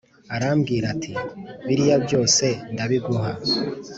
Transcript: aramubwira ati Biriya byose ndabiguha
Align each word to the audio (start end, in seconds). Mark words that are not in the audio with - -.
aramubwira 0.35 0.85
ati 0.93 1.11
Biriya 1.67 1.97
byose 2.05 2.45
ndabiguha 2.73 3.33